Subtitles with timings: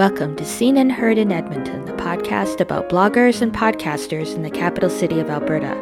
[0.00, 4.48] Welcome to Seen and Heard in Edmonton, the podcast about bloggers and podcasters in the
[4.48, 5.76] capital city of Alberta.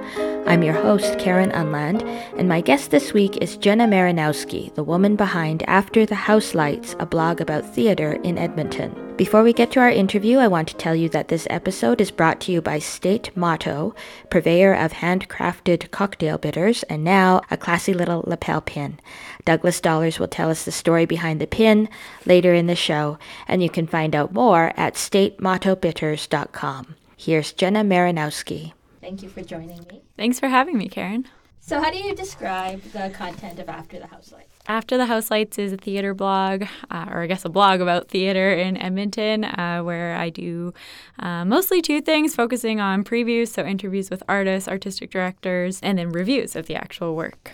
[0.45, 2.03] I'm your host, Karen Unland,
[2.37, 6.97] and my guest this week is Jenna Marynowski, the woman behind After the House Lights,
[6.99, 9.08] a blog about theatre in Edmonton.
[9.19, 12.13] Before we get to our interview, I want to tell you that this episode is
[12.13, 13.93] brought to you by State Motto,
[14.31, 19.01] purveyor of handcrafted cocktail bitters, and now a classy little lapel pin.
[19.45, 21.89] Douglas Dollard will tell us the story behind the pin
[22.27, 26.95] later in the show, and you can find out more at statemottobitters.com.
[27.17, 28.73] Here's Jenna Marynowski.
[29.01, 30.03] Thank you for joining me.
[30.17, 31.27] Thanks for having me, Karen.
[31.61, 34.49] So, how do you describe the content of After the House Lights?
[34.67, 38.09] After the House Lights is a theater blog, uh, or I guess a blog about
[38.09, 40.73] theater in Edmonton, uh, where I do
[41.19, 46.11] uh, mostly two things focusing on previews, so interviews with artists, artistic directors, and then
[46.11, 47.53] reviews of the actual work.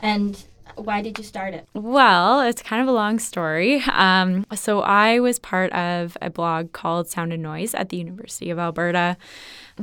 [0.00, 0.44] And
[0.76, 1.66] why did you start it?
[1.74, 3.82] Well, it's kind of a long story.
[3.92, 8.50] Um, so I was part of a blog called Sound and Noise at the University
[8.50, 9.16] of Alberta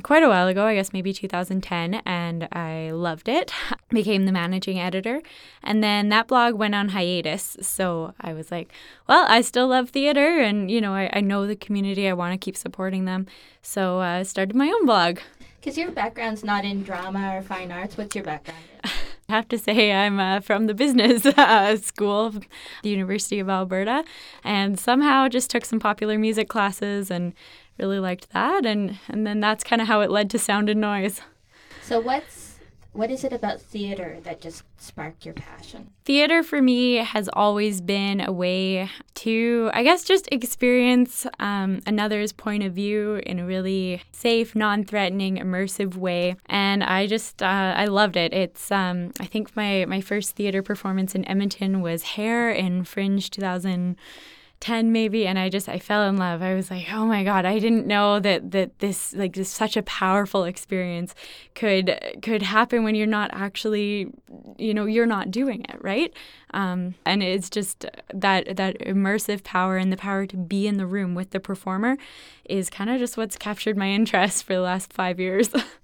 [0.02, 3.52] quite a while ago, I guess maybe 2010, and I loved it.
[3.90, 5.22] Became the managing editor,
[5.64, 7.58] and then that blog went on hiatus.
[7.62, 8.72] So I was like,
[9.08, 12.08] well, I still love theater, and you know, I, I know the community.
[12.08, 13.28] I want to keep supporting them.
[13.62, 15.20] So I uh, started my own blog.
[15.60, 17.96] Because your background's not in drama or fine arts.
[17.96, 18.60] What's your background?
[19.34, 22.36] Have to say I'm uh, from the business uh, school
[22.84, 24.04] the University of Alberta
[24.44, 27.34] and somehow just took some popular music classes and
[27.80, 30.80] really liked that and and then that's kind of how it led to sound and
[30.80, 31.22] noise.
[31.82, 32.43] So what's
[32.94, 35.90] what is it about theater that just sparked your passion?
[36.06, 42.32] Theater for me has always been a way to, I guess, just experience um, another's
[42.32, 46.36] point of view in a really safe, non threatening, immersive way.
[46.46, 48.32] And I just, uh, I loved it.
[48.32, 53.30] It's, um, I think my, my first theater performance in Edmonton was Hair in Fringe
[53.30, 53.98] 2000.
[54.64, 56.42] 10 maybe and i just i fell in love.
[56.42, 59.76] I was like oh my god i didn't know that that this like this such
[59.76, 61.14] a powerful experience
[61.54, 64.08] could could happen when you're not actually
[64.58, 66.14] you know you're not doing it right?
[66.54, 70.86] Um, and it's just that that immersive power and the power to be in the
[70.86, 71.98] room with the performer
[72.46, 75.50] is kind of just what's captured my interest for the last five years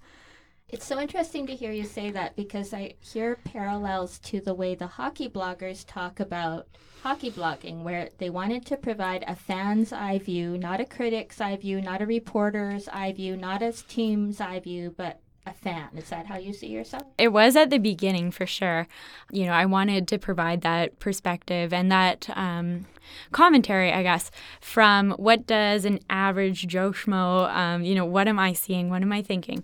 [0.72, 4.76] It's so interesting to hear you say that because I hear parallels to the way
[4.76, 6.68] the hockey bloggers talk about
[7.02, 11.56] hockey blogging, where they wanted to provide a fan's eye view, not a critic's eye
[11.56, 15.90] view, not a reporter's eye view, not a team's eye view, but a fan.
[15.96, 17.04] Is that how you see yourself?
[17.18, 18.88] It was at the beginning for sure.
[19.32, 22.86] You know, I wanted to provide that perspective and that um,
[23.32, 24.32] commentary, I guess,
[24.62, 28.90] from what does an average Joe Schmo, um, you know, what am I seeing?
[28.90, 29.64] What am I thinking?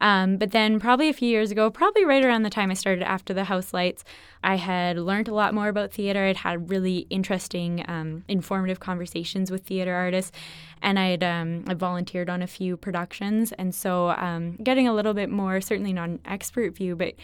[0.00, 3.02] Um, but then, probably a few years ago, probably right around the time I started
[3.02, 4.04] after the house lights,
[4.44, 6.24] I had learned a lot more about theater.
[6.24, 10.32] I'd had really interesting, um, informative conversations with theater artists,
[10.82, 13.52] and I'd um, I volunteered on a few productions.
[13.52, 17.14] And so, um, getting a little bit more, certainly not an expert view, but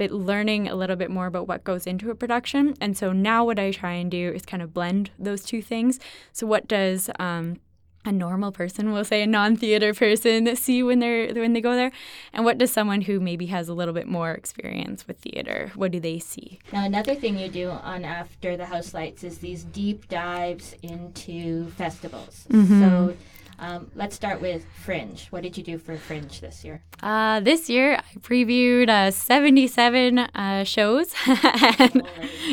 [0.00, 2.74] but learning a little bit more about what goes into a production.
[2.80, 6.00] And so now, what I try and do is kind of blend those two things.
[6.32, 7.60] So, what does um,
[8.06, 11.92] a normal person will say a non-theater person see when they're when they go there
[12.32, 15.90] and what does someone who maybe has a little bit more experience with theater what
[15.90, 19.64] do they see now another thing you do on after the house lights is these
[19.64, 22.80] deep dives into festivals mm-hmm.
[22.80, 23.16] so
[23.60, 25.26] um, let's start with Fringe.
[25.28, 26.82] What did you do for Fringe this year?
[27.02, 31.14] Uh, this year, I previewed uh, 77 uh, shows.
[31.26, 32.02] and,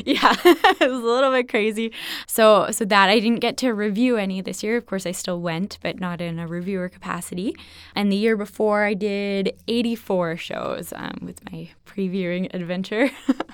[0.05, 1.93] yeah, it was a little bit crazy.
[2.27, 4.75] So, so that I didn't get to review any this year.
[4.75, 7.55] Of course, I still went, but not in a reviewer capacity.
[7.95, 13.09] And the year before, I did 84 shows um, with my previewing adventure.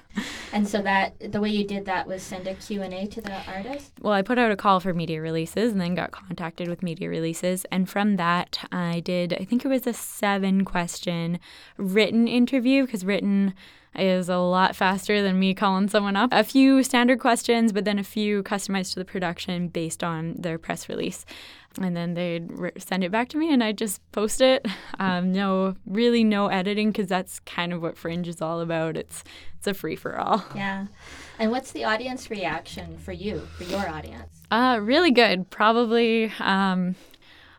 [0.53, 3.91] and so that the way you did that was send a Q&A to the artist?
[4.01, 7.09] Well, I put out a call for media releases and then got contacted with media
[7.09, 7.65] releases.
[7.65, 11.39] And from that, I did, I think it was a seven question
[11.77, 13.55] written interview because written
[13.95, 16.29] is a lot faster than me calling someone up.
[16.31, 20.57] A few standard questions, but then a few customized to the production based on their
[20.57, 21.25] press release.
[21.81, 24.65] And then they'd re- send it back to me, and I'd just post it.
[24.99, 28.95] Um, no, really, no editing, because that's kind of what Fringe is all about.
[28.95, 29.23] It's
[29.57, 30.45] it's a free for all.
[30.55, 30.85] Yeah.
[31.39, 34.43] And what's the audience reaction for you, for your audience?
[34.51, 35.49] Uh, really good.
[35.49, 36.31] Probably.
[36.39, 36.95] Um,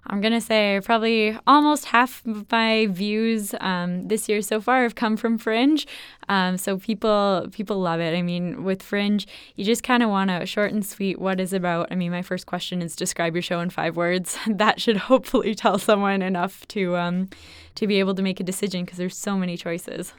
[0.06, 4.94] I'm gonna say probably almost half of my views um, this year so far have
[4.94, 5.86] come from Fringe.
[6.28, 8.16] Um, so people people love it.
[8.16, 11.18] I mean, with Fringe, you just kind of want to short and sweet.
[11.18, 11.88] What is about?
[11.90, 14.38] I mean, my first question is describe your show in five words.
[14.46, 17.28] that should hopefully tell someone enough to um,
[17.74, 20.12] to be able to make a decision because there's so many choices.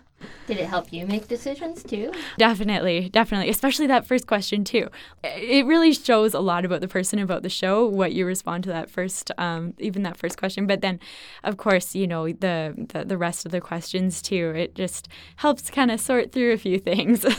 [0.47, 2.11] Did it help you make decisions too?
[2.37, 3.49] Definitely, definitely.
[3.49, 4.89] Especially that first question too.
[5.23, 8.69] It really shows a lot about the person, about the show, what you respond to
[8.69, 10.67] that first, um, even that first question.
[10.67, 10.99] But then,
[11.43, 14.53] of course, you know the the, the rest of the questions too.
[14.55, 15.07] It just
[15.37, 17.25] helps kind of sort through a few things.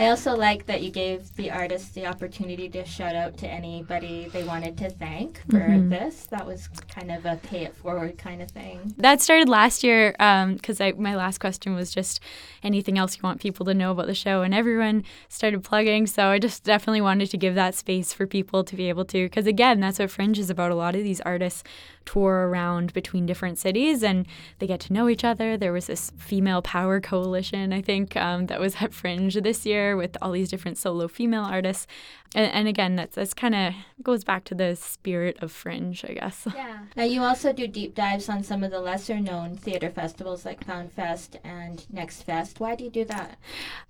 [0.00, 4.30] I also like that you gave the artists the opportunity to shout out to anybody
[4.32, 5.90] they wanted to thank for mm-hmm.
[5.90, 6.24] this.
[6.30, 8.94] That was kind of a pay it forward kind of thing.
[8.96, 12.18] That started last year because um, my last question was just
[12.62, 16.06] anything else you want people to know about the show, and everyone started plugging.
[16.06, 19.26] So I just definitely wanted to give that space for people to be able to,
[19.26, 20.70] because again, that's what Fringe is about.
[20.70, 21.62] A lot of these artists
[22.04, 24.26] tour around between different cities and
[24.58, 25.56] they get to know each other.
[25.56, 29.96] There was this female power coalition, I think, um, that was at Fringe this year
[29.96, 31.86] with all these different solo female artists.
[32.34, 36.14] And, and again, that's, that's kind of goes back to the spirit of Fringe, I
[36.14, 36.46] guess.
[36.60, 36.80] Yeah.
[36.94, 40.62] Now, you also do deep dives on some of the lesser known theater festivals like
[40.64, 42.60] Found Fest and Next Fest.
[42.60, 43.38] Why do you do that?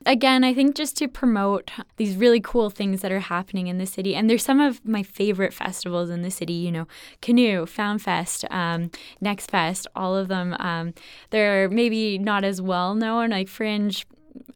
[0.06, 3.86] Again, I think just to promote these really cool things that are happening in the
[3.86, 4.14] city.
[4.14, 6.86] And there's some of my favorite festivals in the city, you know,
[7.20, 10.56] Canoe, Found Fest, um, Next Fest, all of them.
[10.58, 10.94] Um,
[11.30, 14.04] they're maybe not as well known, like Fringe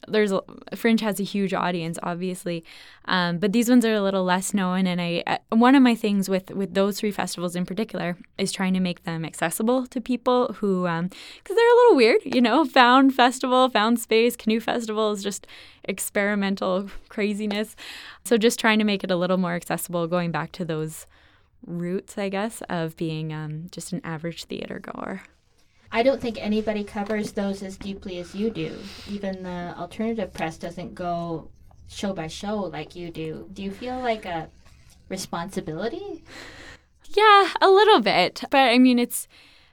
[0.09, 0.33] there's
[0.75, 2.65] Fringe has a huge audience, obviously,
[3.07, 4.87] um, but these ones are a little less known.
[4.87, 8.53] And I, uh, one of my things with with those three festivals in particular is
[8.53, 11.11] trying to make them accessible to people who, because um,
[11.49, 12.65] they're a little weird, you know.
[12.65, 15.47] Found Festival, Found Space, Canoe Festival is just
[15.85, 17.77] experimental craziness.
[18.25, 21.07] So just trying to make it a little more accessible, going back to those
[21.67, 25.23] roots, I guess, of being um, just an average theater goer.
[25.93, 28.77] I don't think anybody covers those as deeply as you do.
[29.09, 31.51] Even the alternative press doesn't go
[31.89, 33.49] show by show like you do.
[33.53, 34.49] Do you feel like a
[35.09, 36.25] responsibility?
[37.17, 38.43] Yeah, a little bit.
[38.51, 39.29] But I mean, it's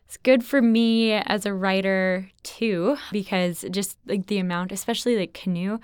[0.06, 5.34] it's good for me as a writer too because just like the amount, especially like
[5.34, 5.80] canoe,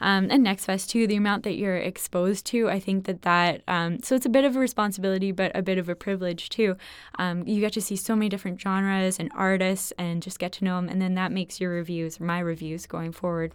[0.00, 3.62] um, and Next Fest too, the amount that you're exposed to, I think that that,
[3.68, 6.76] um, so it's a bit of a responsibility, but a bit of a privilege too.
[7.18, 10.64] Um, you get to see so many different genres and artists and just get to
[10.64, 10.88] know them.
[10.88, 13.52] And then that makes your reviews, my reviews going forward,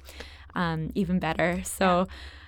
[0.55, 1.61] um, even better.
[1.63, 2.07] So,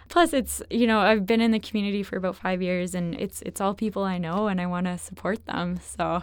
[0.10, 3.42] plus it's you know i've been in the community for about five years and it's
[3.44, 6.22] it's all people i know and i want to support them so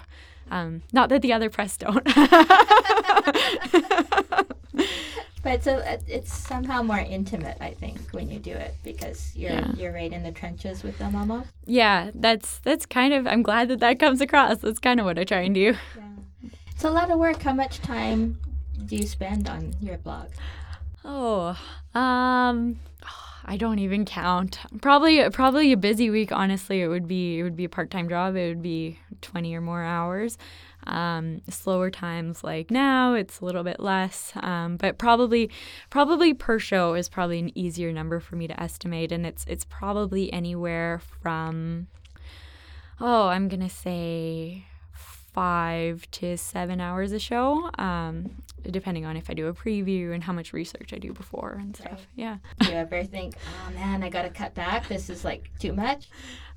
[0.50, 2.06] um, not that the other press don't
[5.48, 9.72] But so it's somehow more intimate, I think, when you do it because you're yeah.
[9.78, 11.48] you're right in the trenches with them almost.
[11.64, 13.26] Yeah, that's that's kind of.
[13.26, 14.58] I'm glad that that comes across.
[14.58, 15.74] That's kind of what I try and do.
[15.96, 16.50] Yeah.
[16.70, 17.40] It's a lot of work.
[17.40, 18.38] How much time
[18.84, 20.28] do you spend on your blog?
[21.02, 21.58] Oh,
[21.94, 22.78] um,
[23.48, 24.58] I don't even count.
[24.82, 26.30] Probably probably a busy week.
[26.30, 28.36] Honestly, it would be it would be a part time job.
[28.36, 30.36] It would be twenty or more hours.
[30.86, 35.50] Um, slower times like now, it's a little bit less, um, but probably
[35.88, 39.64] probably per show is probably an easier number for me to estimate, and it's it's
[39.64, 41.86] probably anywhere from
[43.00, 49.34] oh, I'm gonna say five to seven hours a show, um, depending on if I
[49.34, 51.92] do a preview and how much research I do before and stuff.
[51.92, 52.06] Right.
[52.16, 52.36] Yeah.
[52.60, 54.88] Do you ever think, oh man, I got to cut back?
[54.88, 56.08] This is like too much?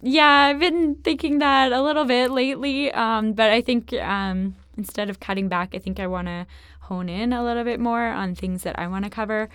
[0.02, 5.10] Yeah, I've been thinking that a little bit lately, um, but I think um, instead
[5.10, 6.48] of cutting back, I think I want to
[6.82, 9.50] hone in a little bit more on things that I want to cover.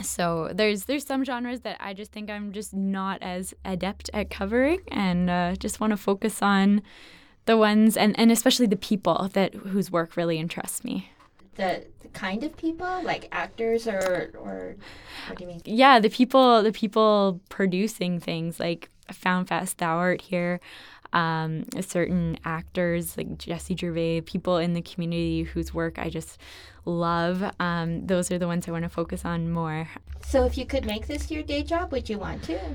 [0.00, 4.30] So there's there's some genres that I just think I'm just not as adept at
[4.30, 6.82] covering, and uh, just want to focus on
[7.48, 11.10] the ones and, and especially the people that whose work really interests me.
[11.58, 14.76] The, the kind of people like actors or or
[15.26, 15.60] what do you mean?
[15.64, 20.60] Yeah, the people the people producing things like Found Fest Thou Art Here,
[21.12, 26.38] um, certain actors like Jesse Gervais, people in the community whose work I just
[26.84, 27.42] love.
[27.58, 29.88] Um, those are the ones I want to focus on more.
[30.24, 32.58] So, if you could make this your day job, would you want to?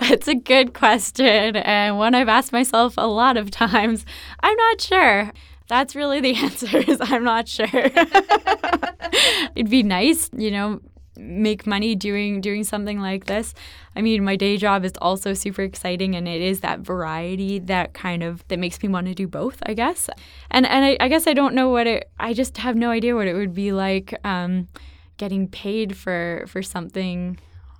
[0.00, 4.04] It's a good question, and one I've asked myself a lot of times.
[4.40, 5.32] I'm not sure.
[5.68, 7.66] That's really the answer is I'm not sure.
[9.54, 10.80] It'd be nice, you know,
[11.16, 13.54] make money doing doing something like this.
[13.94, 17.94] I mean, my day job is also super exciting and it is that variety that
[17.94, 20.10] kind of that makes me want to do both, I guess.
[20.50, 23.14] And and I, I guess I don't know what it I just have no idea
[23.14, 24.68] what it would be like um,
[25.16, 27.38] getting paid for for something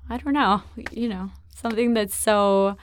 [0.09, 0.63] I don't know,
[0.93, 2.77] you know something that's so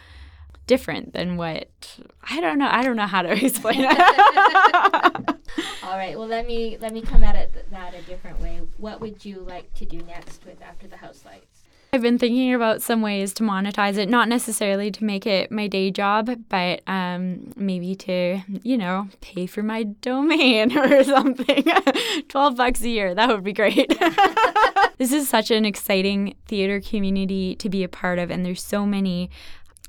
[0.71, 2.69] different than what I don't know.
[2.71, 3.89] I don't know how to explain it.
[5.83, 6.17] All right.
[6.17, 8.61] Well, let me let me come at it th- that a different way.
[8.77, 11.63] What would you like to do next with after the house lights?
[11.93, 15.67] I've been thinking about some ways to monetize it, not necessarily to make it my
[15.67, 21.65] day job, but um, maybe to, you know, pay for my domain or something.
[22.29, 23.93] 12 bucks a year, that would be great.
[24.99, 28.85] this is such an exciting theater community to be a part of, and there's so
[28.85, 29.29] many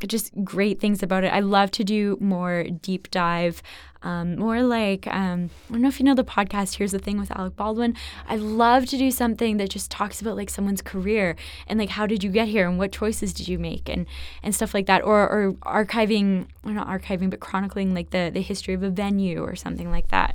[0.06, 1.32] just great things about it.
[1.32, 3.62] I love to do more deep dive,
[4.02, 6.76] um, more like um, I don't know if you know the podcast.
[6.76, 7.97] Here's the thing with Alec Baldwin.
[8.28, 12.06] I love to do something that just talks about like someone's career and like how
[12.06, 14.06] did you get here and what choices did you make and
[14.42, 18.40] and stuff like that, or or archiving or not archiving but chronicling like the the
[18.42, 20.35] history of a venue or something like that.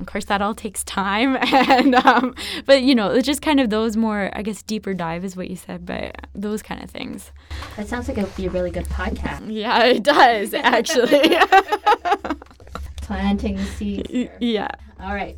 [0.00, 2.34] Of course, that all takes time, and um,
[2.66, 5.48] but you know, it's just kind of those more, I guess, deeper dive is what
[5.48, 7.30] you said, but those kind of things.
[7.76, 9.42] That sounds like it would be a really good podcast.
[9.52, 11.36] Yeah, it does actually.
[12.96, 14.10] Planting seeds.
[14.10, 14.36] here.
[14.40, 14.68] yeah.
[15.00, 15.36] All right.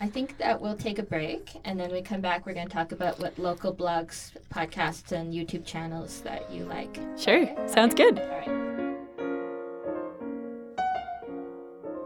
[0.00, 2.44] I think that we'll take a break and then we come back.
[2.44, 6.98] We're going to talk about what local blogs, podcasts, and YouTube channels that you like.
[7.16, 7.46] Sure.
[7.68, 8.18] Sounds good.
[8.18, 8.73] All right.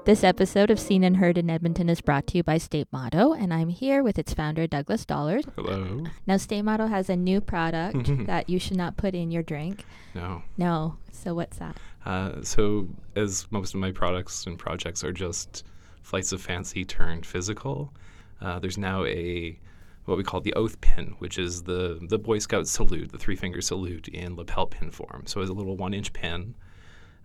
[0.09, 3.35] This episode of Seen and Heard in Edmonton is brought to you by State Motto,
[3.35, 5.45] and I'm here with its founder, Douglas Dollard.
[5.55, 6.03] Hello.
[6.27, 9.85] Now, State Motto has a new product that you should not put in your drink.
[10.15, 10.43] No.
[10.57, 10.97] No.
[11.13, 11.77] So, what's that?
[12.07, 15.63] Uh, so, as most of my products and projects are just
[16.01, 17.93] flights of fancy turned physical,
[18.41, 19.61] uh, there's now a
[20.07, 23.37] what we call the oath pin, which is the the Boy Scout salute, the three
[23.37, 25.25] finger salute in lapel pin form.
[25.27, 26.55] So, it's a little one inch pin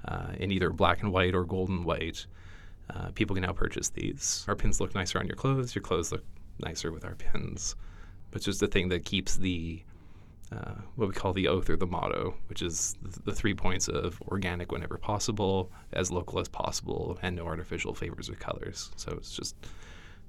[0.03, 2.25] uh, in either black and white or golden white.
[2.89, 4.45] Uh, people can now purchase these.
[4.47, 5.73] Our pins look nicer on your clothes.
[5.73, 6.23] Your clothes look
[6.59, 7.75] nicer with our pins.
[8.29, 9.83] But it's just the thing that keeps the
[10.51, 14.21] uh, what we call the oath or the motto, which is the three points of
[14.27, 18.91] organic whenever possible, as local as possible, and no artificial flavors or colors.
[18.95, 19.55] So it's just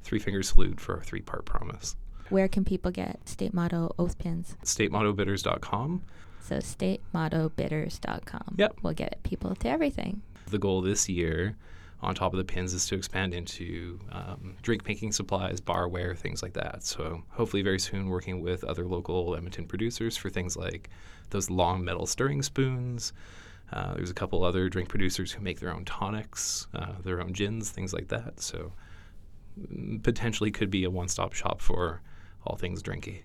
[0.03, 1.97] three fingers salute for our three part promise.
[2.31, 4.57] Where can people get State Motto oath pins?
[4.65, 6.03] StateMottoBitters.com.
[6.41, 8.55] So, statemottobitters.com.
[8.57, 8.79] Yep.
[8.83, 10.23] We'll get people to everything.
[10.47, 11.57] The goal this year,
[12.05, 16.43] on top of the pins, is to expand into um, drink making supplies, barware, things
[16.43, 16.85] like that.
[16.85, 20.91] So hopefully, very soon, working with other local Edmonton producers for things like
[21.31, 23.13] those long metal stirring spoons.
[23.73, 27.33] Uh, there's a couple other drink producers who make their own tonics, uh, their own
[27.33, 28.39] gins, things like that.
[28.41, 28.73] So
[29.59, 32.01] mm, potentially could be a one-stop shop for
[32.47, 33.23] all things drinky.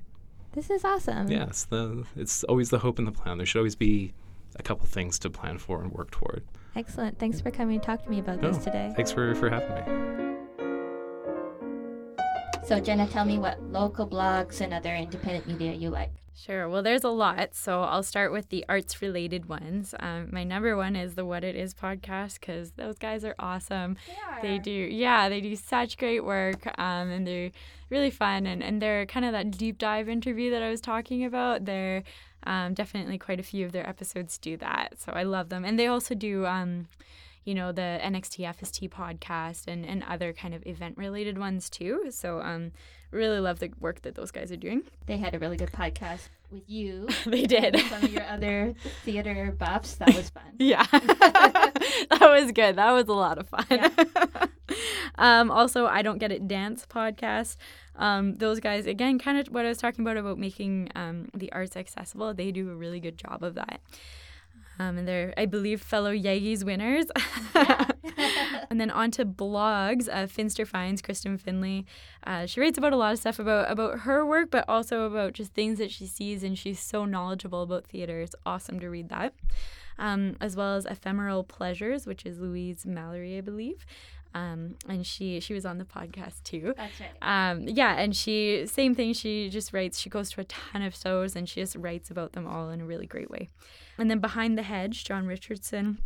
[0.53, 1.29] This is awesome.
[1.29, 3.37] Yeah, it's the it's always the hope and the plan.
[3.37, 4.13] There should always be
[4.55, 6.43] a couple things to plan for and work toward.
[6.75, 7.19] Excellent.
[7.19, 8.91] Thanks for coming to talk to me about No, this today.
[8.95, 10.09] Thanks for, for having me.
[12.65, 16.11] So, Jenna, tell me what local blogs and other independent media you like.
[16.35, 16.69] Sure.
[16.69, 17.53] Well, there's a lot.
[17.53, 19.93] So I'll start with the arts related ones.
[19.99, 23.97] Um, my number one is the What It Is podcast because those guys are awesome.
[24.41, 27.51] They do, yeah, they do such great work um, and they're
[27.89, 28.45] really fun.
[28.45, 31.65] And, and they're kind of that deep dive interview that I was talking about.
[31.65, 32.03] They're
[32.43, 34.95] um, definitely quite a few of their episodes do that.
[34.99, 35.65] So I love them.
[35.65, 36.45] And they also do.
[36.45, 36.87] Um,
[37.45, 42.05] you know the NXT FST podcast and, and other kind of event related ones too.
[42.11, 42.71] So um,
[43.11, 44.83] really love the work that those guys are doing.
[45.07, 47.07] They had a really good podcast with you.
[47.25, 47.79] They did.
[47.89, 49.95] Some of your other theater buffs.
[49.95, 50.43] That was fun.
[50.59, 52.75] Yeah, that was good.
[52.75, 54.48] That was a lot of fun.
[55.17, 57.57] Um, also, I don't get it dance podcast.
[57.95, 61.51] Um, those guys again, kind of what I was talking about about making um, the
[61.51, 62.33] arts accessible.
[62.33, 63.81] They do a really good job of that.
[64.79, 67.07] Um, and they're, I believe, fellow Yaggies winners.
[68.69, 70.07] and then on to blogs.
[70.09, 71.85] Uh, Finster Finds, Kristen Finley.
[72.25, 75.33] Uh, she writes about a lot of stuff about, about her work, but also about
[75.33, 78.21] just things that she sees, and she's so knowledgeable about theater.
[78.21, 79.33] It's awesome to read that.
[79.97, 83.85] Um, as well as Ephemeral Pleasures, which is Louise Mallory, I believe.
[84.33, 86.73] Um, and she she was on the podcast too.
[86.77, 87.51] That's right.
[87.51, 89.13] Um, yeah, and she same thing.
[89.13, 89.99] She just writes.
[89.99, 92.81] She goes to a ton of shows and she just writes about them all in
[92.81, 93.49] a really great way.
[93.97, 95.99] And then behind the hedge, John Richardson.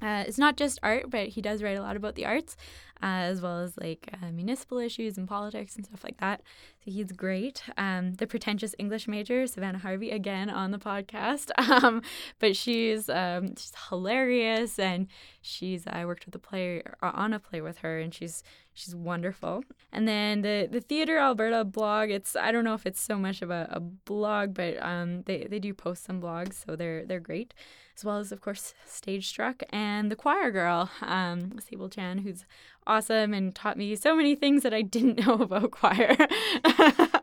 [0.00, 2.56] Uh, it's not just art, but he does write a lot about the arts,
[3.02, 6.42] uh, as well as like uh, municipal issues and politics and stuff like that.
[6.84, 7.62] So he's great.
[7.76, 11.50] Um, the pretentious English major, Savannah Harvey, again on the podcast.
[11.78, 12.02] Um,
[12.38, 15.06] but she's um, she's hilarious, and
[15.42, 18.42] she's I worked with a play uh, on a play with her, and she's
[18.78, 19.62] she's wonderful.
[19.92, 22.10] And then the the Theater Alberta blog.
[22.10, 25.46] It's I don't know if it's so much of a, a blog, but um, they
[25.50, 27.54] they do post some blogs, so they're they're great
[27.98, 32.44] as well as, of course, Stage Struck and The Choir Girl, um, Sable Chan, who's
[32.86, 36.16] awesome and taught me so many things that I didn't know about choir.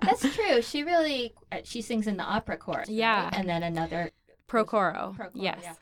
[0.01, 0.61] That's true.
[0.61, 2.89] She really uh, she sings in the opera chorus.
[2.89, 2.97] right?
[2.97, 3.29] Yeah.
[3.31, 4.11] And then another
[4.49, 5.15] Procoro.
[5.15, 5.59] Procoro, yes.
[5.63, 5.73] yeah.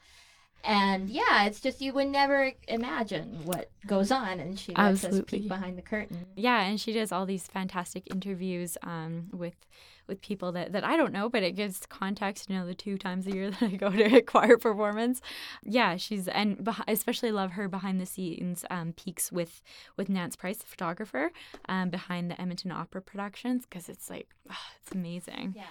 [0.63, 5.21] And yeah, it's just you would never imagine what goes on, and she lets us
[5.27, 6.25] peek behind the curtain.
[6.35, 9.55] Yeah, and she does all these fantastic interviews um, with
[10.07, 12.49] with people that, that I don't know, but it gives context.
[12.49, 15.21] You know, the two times a year that I go to a choir performance.
[15.63, 19.61] Yeah, she's and beh- especially love her behind the scenes um, peeks with
[19.97, 21.31] with Nance Price, the photographer,
[21.67, 25.55] um, behind the Edmonton Opera productions because it's like ah, it's amazing.
[25.57, 25.63] Yeah,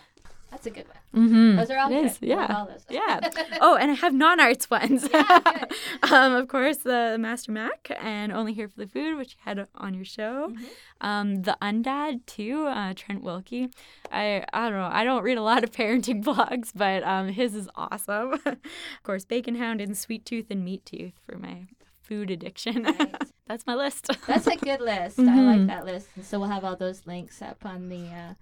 [0.53, 1.27] that's a good one.
[1.27, 1.57] Mm-hmm.
[1.57, 2.05] Those are all It good.
[2.07, 2.67] is, yeah.
[2.89, 3.21] Yeah.
[3.61, 5.09] Oh, and I have non-arts ones.
[5.13, 5.41] Yeah,
[6.13, 9.95] um, of course, the Mastermaq and Only Here for the Food, which you had on
[9.95, 10.51] your show.
[10.53, 11.07] Mm-hmm.
[11.07, 13.71] Um, the Undad too, uh, Trent Wilkie.
[14.13, 14.89] I I don't know.
[14.93, 18.35] I don't read a lot of parenting blogs, but um, his is awesome.
[18.45, 18.59] of
[19.03, 21.65] course, Bacon Hound and Sweet Tooth and Meat Tooth for my
[22.03, 22.83] food addiction.
[22.85, 23.15] Right.
[23.47, 24.09] That's my list.
[24.27, 25.19] That's a good list.
[25.19, 25.59] I Mhm.
[25.59, 26.09] like that list.
[26.17, 28.35] And so we'll have all those links up on the uh,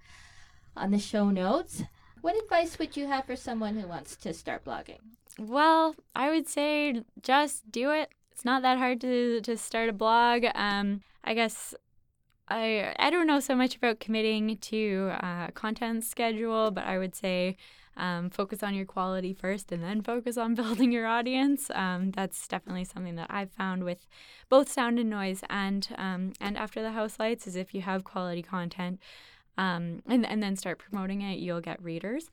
[0.75, 1.83] on the show notes.
[2.21, 4.99] What advice would you have for someone who wants to start blogging?
[5.39, 8.11] Well, I would say just do it.
[8.31, 10.45] It's not that hard to to start a blog.
[10.53, 11.73] Um, I guess
[12.47, 17.15] I I don't know so much about committing to uh, content schedule, but I would
[17.15, 17.57] say
[17.97, 21.71] um, focus on your quality first, and then focus on building your audience.
[21.73, 24.07] Um, that's definitely something that I've found with
[24.49, 28.03] both sound and noise, and um, and after the house lights is if you have
[28.03, 28.99] quality content,
[29.57, 32.29] um, and and then start promoting it, you'll get readers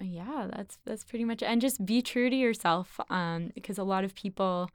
[0.00, 1.46] yeah that's that's pretty much it.
[1.46, 4.68] and just be true to yourself um, because a lot of people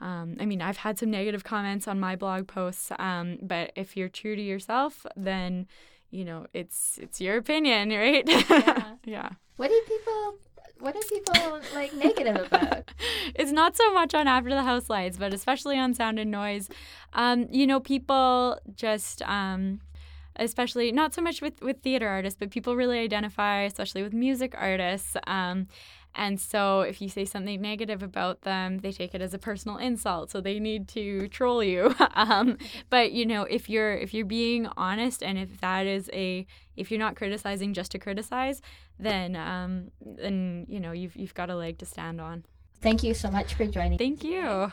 [0.00, 3.96] um, i mean i've had some negative comments on my blog posts um, but if
[3.96, 5.66] you're true to yourself then
[6.12, 8.94] you know it's it's your opinion right Yeah.
[9.04, 10.34] yeah What do people
[10.80, 12.90] what are people like negative about?
[13.34, 16.68] it's not so much on after the house lights but especially on sound and noise
[17.14, 19.80] um, you know people just um,
[20.36, 24.54] especially not so much with, with theater artists but people really identify especially with music
[24.56, 25.66] artists um,
[26.16, 29.76] and so if you say something negative about them they take it as a personal
[29.78, 32.56] insult so they need to troll you um,
[32.90, 36.90] but you know if you're if you're being honest and if that is a if
[36.90, 38.60] you're not criticizing just to criticize
[38.98, 42.44] then um, then you know you've, you've got a leg to stand on
[42.84, 43.96] Thank you so much for joining.
[43.96, 44.70] Thank you.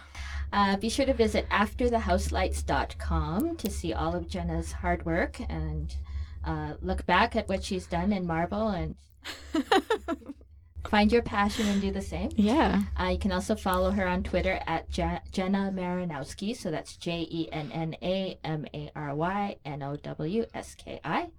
[0.53, 5.95] Uh, be sure to visit afterthehouselights.com to see all of Jenna's hard work and
[6.43, 8.95] uh, look back at what she's done in Marble and
[10.89, 12.31] find your passion and do the same.
[12.35, 12.83] Yeah.
[12.99, 16.55] Uh, you can also follow her on Twitter at Je- Jenna Marynowski.
[16.55, 20.75] So that's J E N N A M A R Y N O W S
[20.75, 21.29] K I.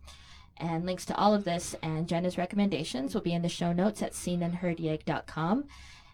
[0.57, 4.01] And links to all of this and Jenna's recommendations will be in the show notes
[4.01, 5.65] at seenandheardyeg.com.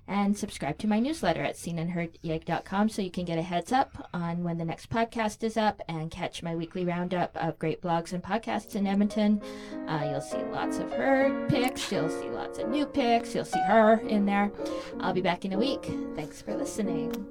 [0.09, 4.43] And subscribe to my newsletter at seenandheardyeg.com so you can get a heads up on
[4.43, 8.23] when the next podcast is up and catch my weekly roundup of great blogs and
[8.23, 9.43] podcasts in Edmonton.
[9.87, 11.93] Uh, you'll see lots of her picks.
[11.93, 13.35] You'll see lots of new picks.
[13.35, 14.51] You'll see her in there.
[15.01, 15.91] I'll be back in a week.
[16.17, 17.27] Thanks for listening.